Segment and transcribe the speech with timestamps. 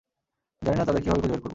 [0.61, 1.49] জানিনা তাদের কিভাবে খুঁজে বের করব।